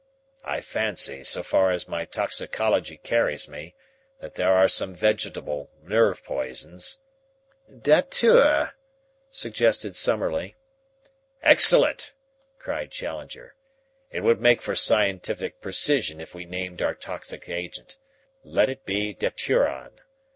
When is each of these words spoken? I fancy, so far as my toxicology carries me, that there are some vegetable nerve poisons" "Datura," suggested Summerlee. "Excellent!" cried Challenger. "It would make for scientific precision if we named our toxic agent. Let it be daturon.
I 0.43 0.61
fancy, 0.61 1.23
so 1.23 1.43
far 1.43 1.69
as 1.69 1.87
my 1.87 2.05
toxicology 2.05 2.97
carries 2.97 3.47
me, 3.47 3.75
that 4.19 4.33
there 4.33 4.51
are 4.51 4.67
some 4.67 4.95
vegetable 4.95 5.69
nerve 5.79 6.23
poisons" 6.23 7.01
"Datura," 7.91 8.73
suggested 9.29 9.95
Summerlee. 9.95 10.55
"Excellent!" 11.43 12.15
cried 12.57 12.89
Challenger. 12.89 13.53
"It 14.09 14.21
would 14.21 14.41
make 14.41 14.63
for 14.63 14.75
scientific 14.75 15.61
precision 15.61 16.19
if 16.19 16.33
we 16.33 16.45
named 16.45 16.81
our 16.81 16.95
toxic 16.95 17.47
agent. 17.47 17.97
Let 18.43 18.69
it 18.69 18.83
be 18.87 19.13
daturon. 19.13 19.91